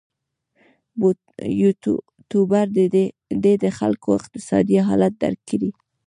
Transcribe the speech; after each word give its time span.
یوټوبر 1.61 2.65
دې 3.43 3.47
د 3.63 3.65
خلکو 3.77 4.07
اقتصادي 4.19 4.77
حالت 4.87 5.13
درک 5.23 5.41
کړي. 5.49 5.69